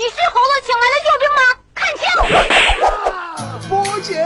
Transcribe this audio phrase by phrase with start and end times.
[0.00, 1.42] 你是猴子请来的救兵吗？
[1.76, 2.08] 看清！
[3.68, 4.16] 波姐，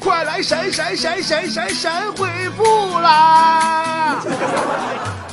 [0.00, 2.26] 快来闪闪闪闪闪闪回
[2.56, 4.16] 复啦！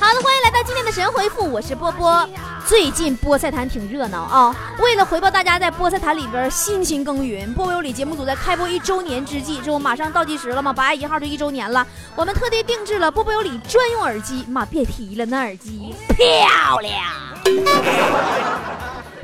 [0.02, 2.28] 好的，欢迎来到今天的神回复，我是波波。
[2.68, 4.53] 最近菠菜坛挺热闹啊！
[4.79, 10.73] 为了回报大家在菠菜坛里边辛勤耕耘，波波有理节目组在开播一周年之际，这不马上倒计时了吗？
[10.73, 11.87] 八月一号就一周年了，
[12.17, 17.02] 我们特地定制了波波有理专用耳机，妈别提了，那耳机漂亮，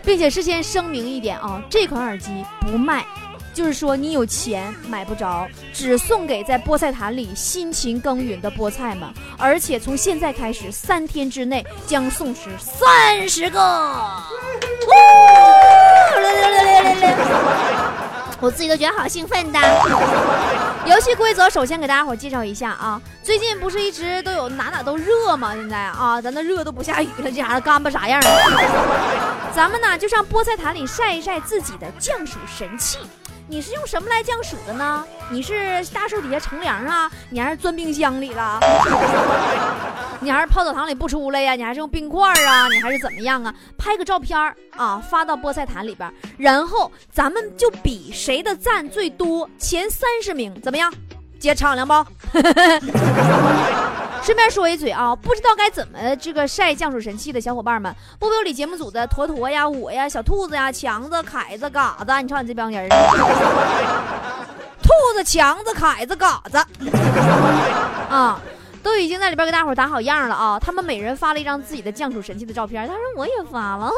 [0.03, 3.05] 并且事先声明一点啊，这款耳机不卖。
[3.51, 9.09] 就是说，你有钱买不着，只送给在菠菜坛里辛勤耕耘的菠菜们。
[9.37, 13.59] 而且从现在开始，三天之内将送出三十个。
[18.39, 19.59] 我自己都觉得好兴奋的。
[20.85, 25.53] 游戏规则首先给大家伙介绍一下啊，最近不是一直都有哪哪都热吗？
[25.53, 29.51] 现在啊，咱那热都不下雨了，这家伙干巴啥样啊？
[29.53, 32.97] 咱们呢就上菠菜坛里晒一晒自己的降暑神器。
[33.47, 35.03] 你是用什么来降暑的呢？
[35.29, 37.11] 你是大树底下乘凉啊？
[37.29, 38.59] 你还是钻冰箱里了？
[40.21, 41.55] 你还是泡澡堂里不出来呀？
[41.55, 42.67] 你还是用冰块啊？
[42.69, 43.53] 你还是怎么样啊？
[43.77, 44.37] 拍个照片
[44.75, 50.93] 啊，发到菠菜坛里边，然后咱们就比谁的赞最多，前三十名怎么样？
[51.39, 51.93] 姐敞亮不？
[54.21, 62.89] 顺便说一嘴啊，不知道该怎么这个晒降暑神器的小伙伴们，波波有节目组的坨坨呀、我呀、小兔子呀、强子、凯子、嘎子，你瞅你这帮人，
[64.83, 66.57] 兔子、强子、凯子、嘎子，
[68.11, 68.37] 啊，
[68.81, 70.59] 都已经在里边给大伙打好样了啊！
[70.59, 73.91] 他们每人发了一张自己的降暑神器的照片，他说我也发了。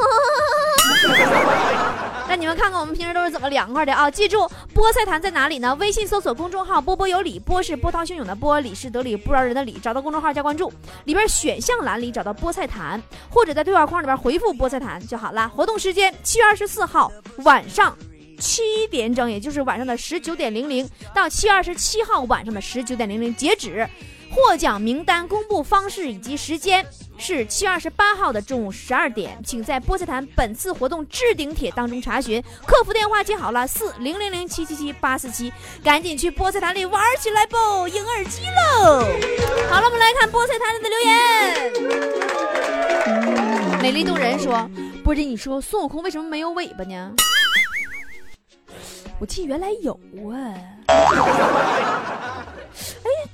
[2.27, 4.09] 那你们看看我们平时都是怎么凉快的啊！
[4.09, 5.75] 记住，菠菜坛在哪里呢？
[5.75, 9.79] 微信搜索公众号“波波有理”，波是波涛汹涌的波，理是得理不饶人的理。
[9.81, 10.71] 找到公众号加关注，
[11.05, 15.47] 里边选项栏里找到菠菜坛，或者在对话框里边回复“菠菜坛”就好了。
[15.49, 17.11] 活动时间七月二十四号
[17.43, 17.95] 晚上
[18.39, 23.87] 七点整，也就是晚上的十九点零零到七月二十七号晚上的十九点零零截止。
[24.31, 26.85] 获奖名单公布方式以及时间
[27.17, 32.41] 是七月二十八号的中午十二点，请在菠菜坛本次活动置顶帖当中查询。
[32.65, 35.51] 客服电话记好了，四零零零七七七八四七，
[35.83, 37.87] 赶紧去菠菜坛里玩起来不？
[37.89, 39.05] 赢耳机喽！
[39.69, 41.11] 好了，我们来看菠菜坛里的留言。
[43.81, 44.69] 美丽动人说
[45.03, 47.11] ：“波姐，你说孙悟空为什么没有尾巴呢？”
[49.19, 49.99] 我记原来有
[50.31, 50.53] 啊。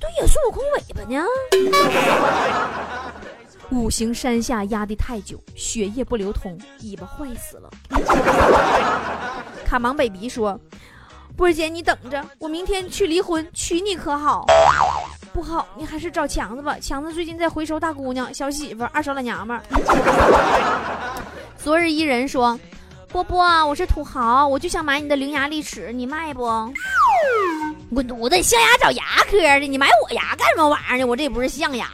[0.00, 1.24] 对呀，孙悟空尾巴呢？
[3.70, 7.68] 五行山下压得太久，血液不流通，尾巴坏死了。
[9.66, 10.58] 卡芒 baby 说
[11.36, 14.46] ：“波儿姐，你等着，我明天去离婚，娶你可好？
[15.34, 16.78] 不好，你还是找强子吧。
[16.80, 19.62] 强子最近在回收大姑娘、小媳妇、二手老娘们儿。”
[21.58, 22.58] 昨日伊人说
[23.12, 26.44] ：“波波啊，我是土豪，我就想买你的伶牙俐齿，你卖不？”
[27.94, 28.42] 滚犊子！
[28.42, 31.04] 象牙找牙科的，你买我牙干什么玩意儿呢？
[31.06, 31.86] 我这也不是象牙。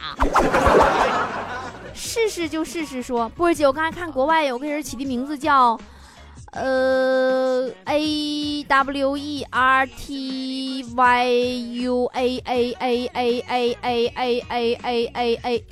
[1.93, 5.79] 试试就试试，说波儿姐，我刚才看国外有个人起的名字叫，
[6.51, 11.27] 呃，A W E R T Y
[11.83, 15.65] U A A A A A A A A A A A。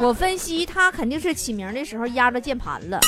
[0.00, 2.98] 我分析他肯定是起名的时候压着键盘了。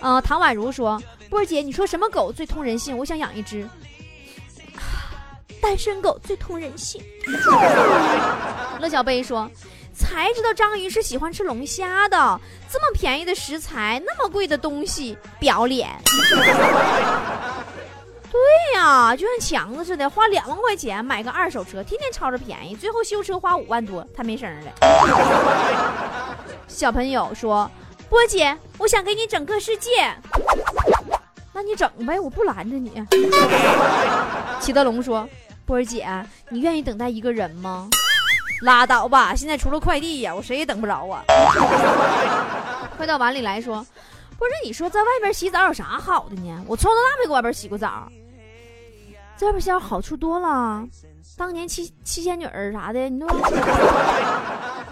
[0.00, 1.02] 嗯，唐宛如说。
[1.30, 2.98] 波姐，你说什么狗最通人性？
[2.98, 3.66] 我想养一只
[5.62, 7.00] 单身狗，最通人性。
[8.80, 9.48] 乐小贝说
[9.94, 15.88] ：“才知道章鱼是喜欢吃龙虾的，这么便宜的食材，那么贵的东西，不要脸。”
[18.32, 18.40] 对
[18.74, 24.72] 呀，就像强子似的，花两万块钱买个二手车，天天吵着便宜，最后修车花五万多，他没声了。
[26.66, 27.70] 小朋友说
[28.08, 30.12] ：“波姐，我想给你整个世界。”
[31.60, 32.90] 那你整呗，我不拦着你。
[34.60, 35.28] 齐德龙说
[35.66, 36.08] ：“波儿姐，
[36.48, 37.86] 你愿意等待一个人吗？”
[38.64, 41.22] 拉倒吧，现在除了快递呀，我谁也等不着啊。
[42.96, 43.86] 快到碗里来说
[44.38, 46.64] ：“不是你说在外边洗澡有啥好的呢？
[46.66, 48.10] 我从小到大没搁外边洗过澡，
[49.36, 50.82] 在外边洗澡好处多了。
[51.36, 53.26] 当年七七仙女儿啥的，你都。”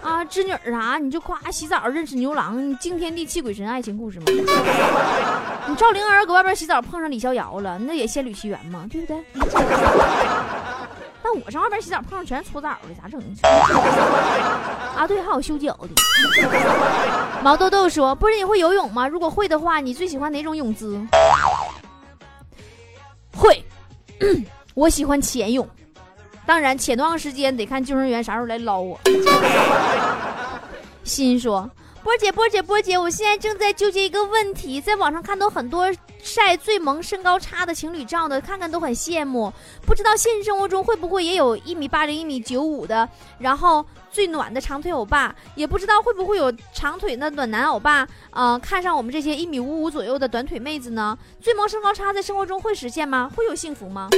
[0.01, 0.97] 啊，织女啥？
[0.97, 4.25] 你就夸洗澡认识牛郎，惊天地泣鬼神爱情故事吗？
[5.67, 9.23] 你赵灵儿搁外边洗澡碰上李逍遥了，那也仙履奇缘嘛，对不对？
[11.21, 13.21] 但我上外边洗澡碰上全是搓澡的，咋整？
[14.95, 15.89] 啊，对，还有修脚的。
[17.43, 19.07] 毛豆豆说：“不是你会游泳吗？
[19.07, 20.99] 如果会的话，你最喜欢哪种泳姿？”
[23.35, 23.63] 会，
[24.73, 25.67] 我喜欢潜泳。
[26.45, 28.99] 当然，潜多长时间得看救生员啥时候来捞我。
[31.09, 31.67] 心说，
[32.03, 35.91] 波姐，波姐，波姐，我现在正在纠结一个问题，在网上看到很多
[36.21, 39.51] 晒最萌身高差的情侣照的，看看都很羡慕。
[39.85, 43.09] 不知道现实生活中会不会也有一米八零、一米九五的，
[43.39, 45.35] 然后最暖的长腿欧巴？
[45.55, 51.17] 也不知道会不会有长腿的暖男欧巴，呃，看上我们这些一米五五左右的短腿妹子呢？
[51.41, 53.31] 最萌身高差在生活中会实现吗？
[53.35, 54.09] 会有幸福吗？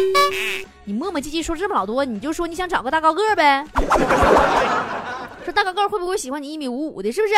[0.83, 3.65] 你磨磨唧唧说这么老多，你就说你想找个大高个呗？
[5.51, 7.11] 大高个会不会喜欢你一米五五的？
[7.11, 7.33] 是不是？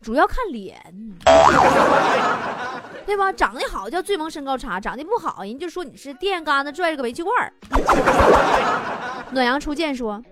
[0.00, 0.80] 主要看脸，
[3.04, 3.32] 对吧？
[3.32, 7.52] 长得好叫最萌身高差，长得不好人就说你是电杆子拽着个煤气罐儿。
[9.32, 10.22] 暖阳初见说，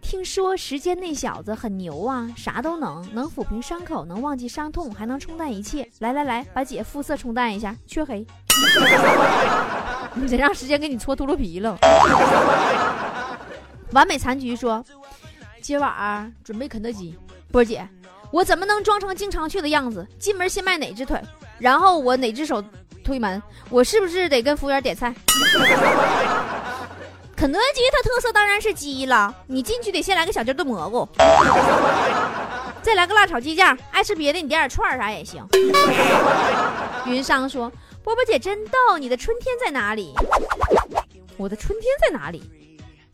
[0.00, 5.84] 听说时间那小子很牛啊，啥都能，能抚平伤口，能忘记伤痛，还能冲淡一切。
[5.98, 8.24] 来来来，把姐肤色冲淡一下，黢黑。
[10.14, 11.76] 你得让时间给你搓秃噜皮了。
[13.92, 14.84] 完美残局说，
[15.62, 17.16] 今晚上准备肯德基，
[17.52, 17.88] 波姐。
[18.32, 20.04] 我怎么能装成经常去的样子？
[20.18, 21.20] 进门先迈哪只腿，
[21.58, 22.62] 然后我哪只手
[23.04, 23.40] 推门？
[23.70, 25.14] 我是不是得跟服务员点菜？
[27.36, 31.08] 肯德基它特色当然是鸡了，你进去得先来个小鸡炖蘑菇，
[32.82, 35.46] 再来个辣炒鸡架，爱吃别的你点点串啥也行。
[37.06, 37.70] 云商说
[38.02, 40.12] ：“波波姐真逗，你的春天在哪里？
[41.36, 42.42] 我的春天在哪里？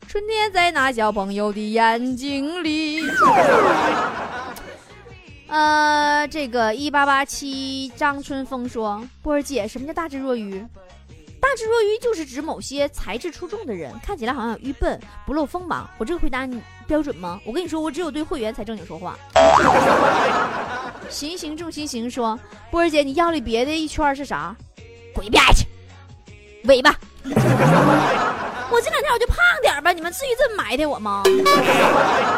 [0.08, 3.02] 春天在那小朋友的眼睛里。
[5.48, 10.64] ”呃，这个一八八七张春风说：“波儿姐，什么叫大智若愚？
[11.38, 15.86] 大智若愚就是指某些才智出众的人，看起来好像愚笨不露锋芒。
[15.98, 17.38] 我这个回答你标准吗？
[17.44, 19.14] 我跟你说，我只有对会员才正经说话。”
[21.10, 22.38] 行行重心行说
[22.72, 24.56] ：“波儿姐，你腰里别的一圈是啥？
[25.14, 25.66] 滚一边去！
[26.64, 26.98] 尾巴。
[28.78, 31.24] 我这两天我就胖点吧，你们至于这么埋汰我吗？”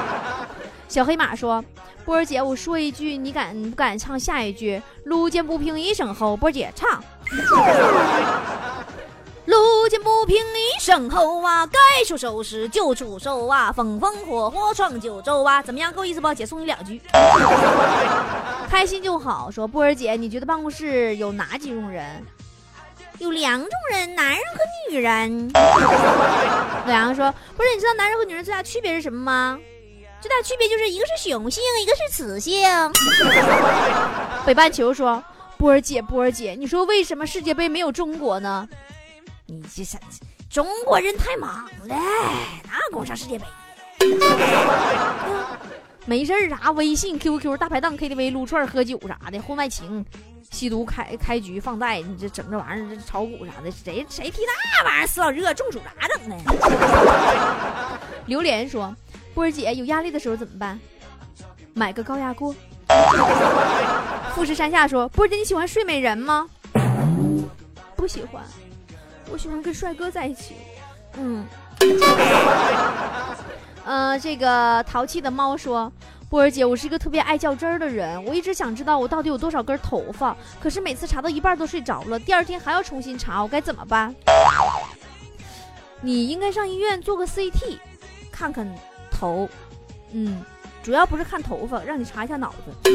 [0.88, 1.62] 小黑马说。
[2.02, 4.80] 波儿姐，我说一句，你敢不敢唱下一句？
[5.04, 7.04] 路见不平一声吼，波儿姐唱。
[9.44, 16.32] 路见不平一声吼啊，该出手时就出手啊，风风火火闯九州啊，怎么样，够意思不？
[16.32, 17.00] 姐送你两句，
[18.68, 19.50] 开心就好。
[19.50, 22.24] 说波儿姐，你觉得办公室有哪几种人？
[23.20, 25.52] 有两种人，男人和女人。
[25.52, 29.58] 暖阳说，不是，你知道男人和女人最大区别是什么吗？
[30.22, 32.66] 最大区别就是一个是雄性，一个是雌性。
[34.46, 35.22] 北半球说
[35.58, 38.66] ：“波儿姐，波儿姐，你说为什么世界杯没有中国呢？
[39.46, 39.98] 你这啥？
[40.48, 41.94] 中国人太忙了，
[42.64, 43.44] 哪供上世界杯？
[46.06, 46.70] 没事儿啥？
[46.72, 50.04] 微信、QQ、大排档、KTV、撸串、喝酒啥的，婚外情、
[50.50, 55.06] 吸毒、开开局、放贷，你这整这玩意儿，这炒股啥的，谁谁提那玩意儿？
[55.06, 56.36] 死老热，中暑咋整呢？”
[58.26, 58.94] 榴莲说。
[59.32, 60.78] 波儿姐有压力的时候怎么办？
[61.72, 62.52] 买个高压锅。
[64.34, 66.48] 富士山下说：“波儿姐，你喜欢睡美人吗？”
[67.94, 68.42] 不喜欢，
[69.30, 70.54] 我喜欢跟帅哥在一起。
[71.16, 71.46] 嗯。
[73.84, 75.90] 呃，这个淘气的猫说
[76.28, 84.14] ：“波儿姐，我是一个特别爱较真儿的人，我一直想知道我到底有多少根头发，可是每次查到一半都睡着了，第二天还要重新查，我该怎么办？”
[86.02, 87.78] 你应该上医院做个 CT，
[88.30, 88.66] 看看。
[89.10, 89.46] 头，
[90.12, 90.42] 嗯，
[90.82, 92.90] 主要不是看头发，让你查一下脑子。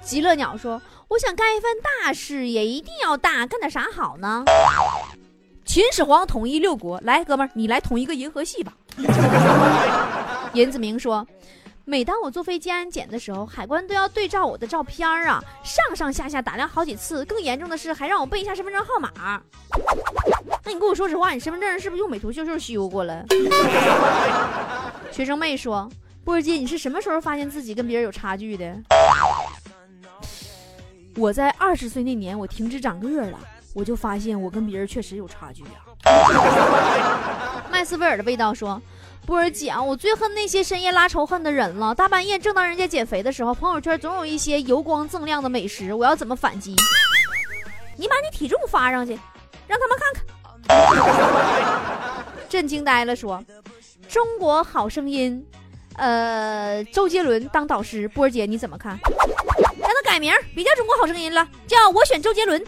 [0.00, 1.72] 极乐鸟说：“我想干一番
[2.04, 4.44] 大事业，一定要大，干点啥好呢？”
[5.66, 8.74] 秦始皇统一六国，来，哥们儿，你来统一个银河系吧。
[10.54, 11.26] 严子明说
[11.84, 19.10] ：“每当我坐飞机安检的时候，海关都要对照我的照片啊，上上下下打量好几次，更严重的是还让我背一下身份证号码。”
[20.64, 23.24] 那你跟我说实话，你身份证是不是用美图秀秀修过了？
[25.12, 25.88] 学生妹说
[26.24, 28.76] ：“波儿姐，你是什么时候发现自己跟别人有差距的？”
[31.16, 33.38] 我在二十岁那年，我停止长个了，
[33.74, 35.70] 我就发现我跟别人确实有差距呀。
[37.78, 38.82] 麦斯威尔的味道说
[39.24, 41.94] ：“波儿姐，我最恨那些深夜拉仇恨的人了。
[41.94, 46.74] 大半夜，正当人家减肥的时候，朋友圈总有一些油光锃亮的美食，我要怎么反击？
[47.96, 49.16] 你把你体重发上去，
[49.68, 50.24] 让他们看看。”
[52.50, 53.40] 震惊呆了，说
[54.10, 55.46] ：“中国好声音，
[55.94, 58.98] 呃，周杰伦当导师，波儿姐你怎么看？
[59.78, 62.60] 让他改名，别叫中国好声音了，叫我选周杰伦。”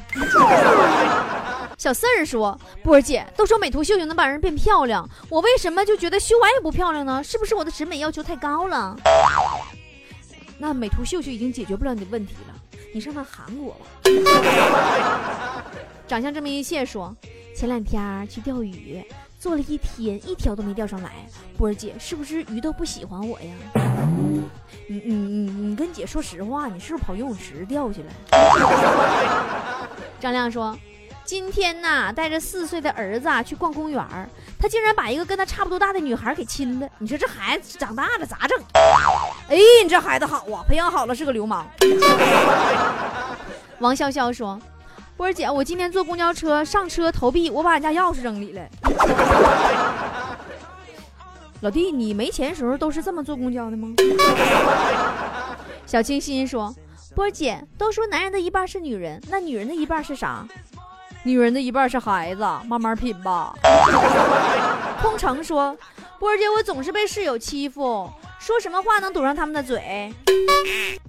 [1.81, 7.25] 小四儿说：“波儿姐，都说美图秀秀能把人变漂亮，我为什么就觉得修完也不漂亮呢？
[7.25, 8.95] 是不是我的审美要求太高了？
[10.59, 12.55] 那美图秀秀已经解决不了你的问题了，
[12.93, 13.87] 你上趟韩国吧。
[16.07, 17.17] ”长相这么一切说。
[17.57, 19.03] 前两天去钓鱼，
[19.39, 21.13] 做了一天，一条都没钓上来。
[21.57, 23.55] 波儿姐，是不是鱼都不喜欢我呀？
[24.87, 28.13] 你你你你跟姐说实话，你是不是跑游泳池钓去了？
[30.21, 30.79] 张亮说。
[31.31, 34.05] 今天呐，带着四岁的儿子啊去逛公园
[34.59, 36.89] 他竟然把一个跟他差不多大的女孩给亲了。
[36.99, 38.59] 你说这孩子长大了咋整？
[39.49, 41.65] 哎，你这孩子好啊，培养好了是个流氓。
[43.79, 44.61] 王潇潇说
[45.17, 48.69] ：“波儿姐，我今天坐公交车上车投币，我把俺家钥匙扔里了。
[51.63, 53.87] 老弟，你没钱时候都是这么坐公交的吗？”
[55.87, 56.75] 小清新说
[57.15, 60.45] ：“波儿姐，都说男人的一半是女人，那女人的一半是啥？”
[61.23, 63.55] 女人的一半是孩子，慢慢品吧。
[65.03, 65.77] 空城说
[66.19, 70.15] ：“波儿姐，我总是被室友欺负，说什么话能堵上他们的嘴？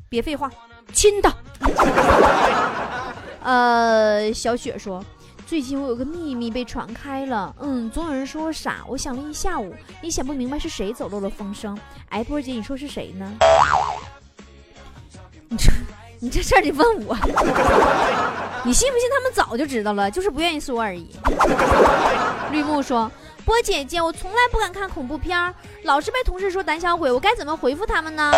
[0.10, 0.51] 别废话，
[0.94, 1.34] 亲他。
[3.44, 5.03] ”呃，小雪说
[5.48, 11.77] ：“最近我有个秘密被传开了，嗯，总有人说我傻，我想了一下午，也想不明白是谁走漏了风声。
[12.10, 13.32] 哎，波儿姐，你说是谁呢？
[16.24, 17.18] 你这，事儿你问我。”
[18.63, 21.10] 你信不信他们早就知道了，就是不愿意说而已。
[22.51, 23.12] 绿木说
[23.44, 25.51] ：“波姐姐，我从来不敢看恐怖片，
[25.82, 28.32] 老是被同事说胆小鬼，我该怎么回复他们呢？”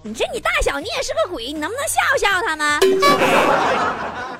[0.00, 2.80] 你这你大小你也是个鬼，你能不能吓唬吓唬他们？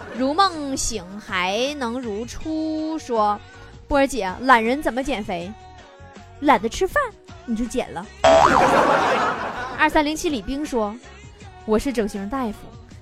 [0.16, 3.38] 如梦醒还能如初说
[3.86, 5.52] ：“波儿姐，懒人怎么减肥？
[6.40, 7.02] 懒得吃饭
[7.44, 8.06] 你就减了。
[9.78, 10.94] ”二三零七李冰说
[11.68, 12.54] ：“我是整形大夫。”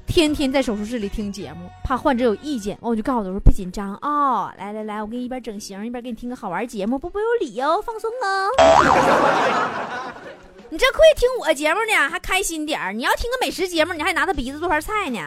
[0.08, 8.50] 天天在手术室里听节目，怕患者有意见，完我就告诉他说：“别紧张啊，来来来，我给你一边整形一边给你听个好玩节目，不不有理哦，放松哦。
[10.70, 12.92] 你这会听我节目呢，还开心点儿。
[12.92, 15.20] 你要听个美食节目，你还拿他鼻子做盘菜呢。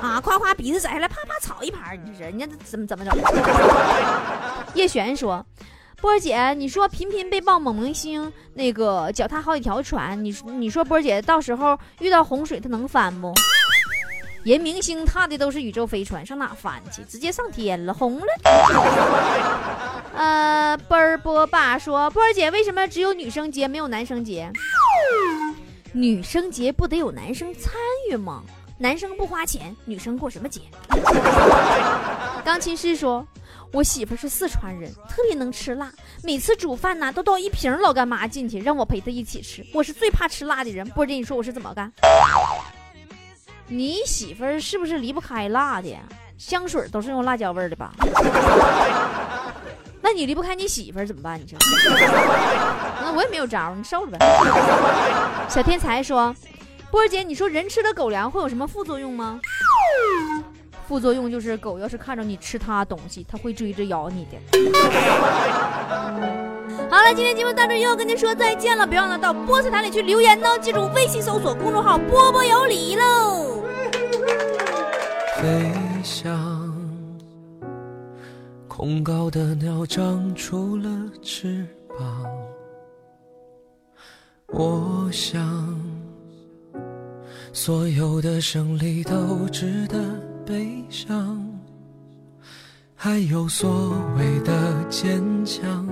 [0.00, 3.14] 啊，夸夸鼻子摘下来，啪啪炒一盘，你这是，人家怎么怎么整？
[4.74, 5.44] 叶璇说。
[6.00, 13.34] 波儿姐，你说频频被曝某明星那个脚踏好几条船，你你说波儿姐到时候遇到洪水，她能翻不？
[14.44, 17.02] 人明星踏的都是宇宙飞船，上哪翻去？
[17.02, 18.26] 直接上天了，红了。
[20.14, 24.50] 呃，波儿波爸说，波儿姐为什么只有女生节没有男生节？
[25.92, 27.72] 女生节不得有男生参
[28.08, 28.44] 与吗？
[28.78, 30.60] 男生不花钱，女生过什么节？
[32.44, 33.26] 钢琴师说。
[33.72, 39.64] 我媳妇是四川人，特别能吃辣，每次煮饭呢都倒一瓶老干妈进去，让我陪她一起吃。
[39.74, 41.92] 我是最怕吃辣的人，波姐，你说我是怎么干？
[43.66, 45.94] 你媳妇是不是离不开辣的？
[46.38, 47.92] 香水都是用辣椒味的吧？
[50.00, 51.38] 那你离不开你媳妇怎么办？
[51.38, 51.58] 你说？
[53.02, 54.18] 那我也没有招，你受着呗。
[55.50, 56.34] 小天才说
[56.90, 59.38] ：“波姐，你说人吃了狗粮会有什么副作用吗？”
[60.88, 64.38] 副作用就是狗要是看着你吃它东西，它会追着咬你的。
[66.88, 73.62] 好了，今天节目到这又要跟您说再见了，别忘了到菠菜坛里去留言哦，记住微信搜索公众号“波波有理”喽。
[75.36, 75.70] 飞
[76.02, 76.74] 翔，
[78.66, 80.88] 恐高的鸟长出了
[81.22, 81.66] 翅
[81.98, 82.24] 膀，
[84.46, 85.78] 我想，
[87.52, 89.98] 所有的胜利都值得。
[90.48, 91.46] 悲伤，
[92.96, 95.86] 还有所谓的坚强，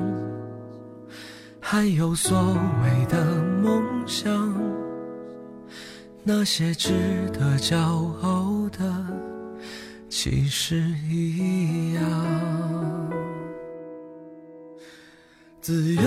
[1.61, 3.23] 还有所谓的
[3.63, 4.33] 梦想，
[6.23, 6.95] 那些值
[7.35, 7.77] 得骄
[8.23, 9.07] 傲的，
[10.09, 12.03] 其实一样。
[15.61, 16.03] 自由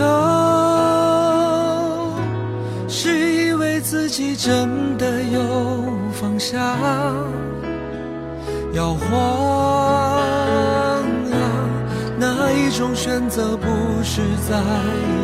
[2.88, 5.40] 是以为自己真的有
[6.14, 6.60] 方向。
[8.74, 9.10] 摇晃
[11.32, 11.36] 啊，
[12.20, 13.66] 哪一种选择不
[14.04, 14.62] 是在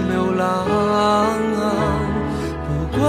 [0.10, 1.28] 流浪啊？
[2.68, 3.04] 不管，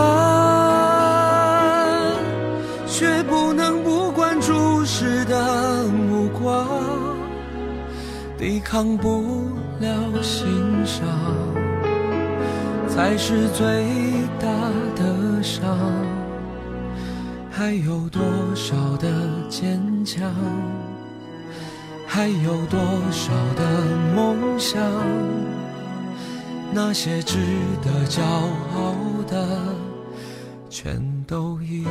[2.87, 6.67] 却不能不管注视的目光，
[8.37, 9.49] 抵抗不
[9.81, 9.89] 了
[10.21, 10.47] 欣
[10.85, 11.07] 赏，
[12.89, 13.87] 才是最
[14.39, 14.47] 大
[14.95, 15.79] 的伤。
[17.51, 18.21] 还有多
[18.55, 19.09] 少的
[19.49, 20.33] 坚强？
[22.07, 22.79] 还有多
[23.11, 23.63] 少的
[24.15, 24.81] 梦想？
[26.73, 27.39] 那些值
[27.83, 28.95] 得骄傲
[29.27, 29.75] 的，
[30.71, 31.91] 全都一样。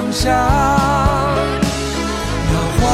[0.00, 0.32] 方向。
[0.32, 0.40] 摇
[2.80, 2.88] 晃，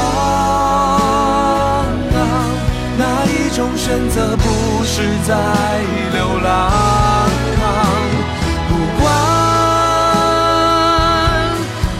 [2.98, 5.36] 哪一种选择不是在
[6.12, 6.50] 流浪？
[8.68, 9.04] 不管，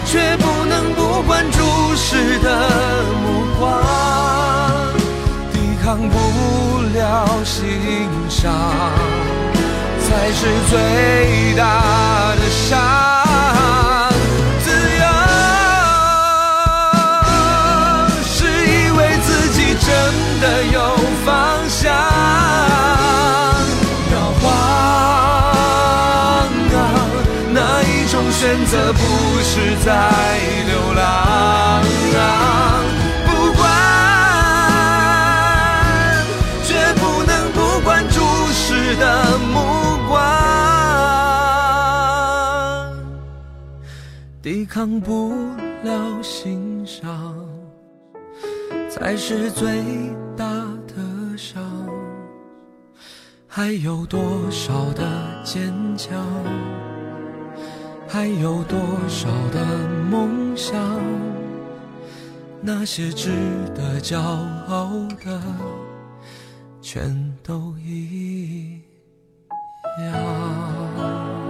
[0.05, 1.61] 却不能不管注
[1.95, 2.69] 视的。
[3.23, 3.71] 目光，
[5.53, 6.17] 抵抗不
[6.99, 7.01] 了
[7.45, 7.63] 欣
[8.29, 8.51] 赏，
[10.03, 11.63] 才是最大
[12.35, 12.75] 的伤。
[28.67, 28.99] 择不
[29.43, 30.11] 是在
[30.67, 31.03] 流浪
[32.19, 32.53] 啊？
[38.99, 39.55] 的目
[40.09, 40.17] 光，
[44.41, 45.35] 抵抗不
[45.83, 47.35] 了欣赏，
[48.89, 49.83] 才是最
[50.37, 50.45] 大
[50.87, 51.63] 的伤。
[53.47, 55.05] 还有多少的
[55.45, 56.17] 坚强？
[58.17, 58.79] 还有多
[59.11, 60.75] 少的梦想？
[62.63, 63.29] 那些值
[63.75, 64.91] 得骄傲
[65.23, 65.39] 的。
[66.81, 68.81] 全都一
[70.01, 71.46] 样。